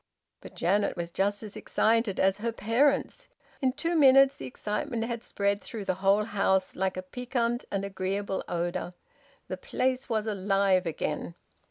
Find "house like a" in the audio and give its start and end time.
6.23-7.03